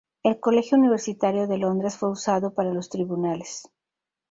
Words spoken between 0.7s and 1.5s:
Universitario